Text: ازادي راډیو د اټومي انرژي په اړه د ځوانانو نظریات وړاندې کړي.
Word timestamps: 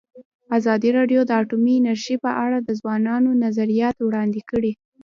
ازادي 0.57 0.89
راډیو 0.97 1.21
د 1.25 1.31
اټومي 1.41 1.73
انرژي 1.77 2.15
په 2.25 2.31
اړه 2.43 2.57
د 2.61 2.69
ځوانانو 2.79 3.29
نظریات 3.45 3.95
وړاندې 4.01 4.41
کړي. 4.49 4.71